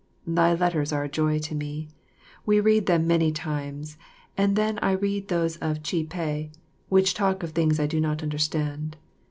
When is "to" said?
1.37-1.53